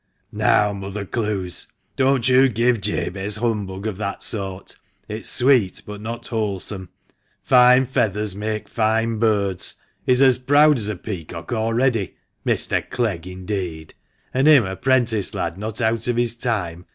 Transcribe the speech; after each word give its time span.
"Now, 0.31 0.73
Mother 0.73 1.05
Clowes, 1.05 1.67
don't 1.95 2.27
you 2.27 2.49
give 2.49 2.81
Jabez 2.81 3.35
humbug 3.35 3.85
of 3.85 3.97
that 3.97 4.23
sort; 4.23 4.75
it's 5.07 5.29
sweet, 5.29 5.83
but 5.85 6.01
not 6.01 6.25
wholesome.' 6.29 6.89
Fine 7.43 7.85
feathers 7.85 8.35
make 8.35 8.67
fine 8.67 9.19
birds.' 9.19 9.75
He's 10.03 10.23
as 10.23 10.39
proud 10.39 10.77
as 10.79 10.89
a 10.89 10.95
peacock 10.95 11.53
already, 11.53 12.15
Mr. 12.43 12.81
Clegg, 12.89 13.27
indeed! 13.27 13.93
and 14.33 14.47
him 14.47 14.65
a 14.65 14.75
'prentice 14.75 15.35
lad 15.35 15.59
not 15.59 15.79
out 15.81 16.07
of 16.07 16.15
his 16.15 16.33
time 16.33 16.87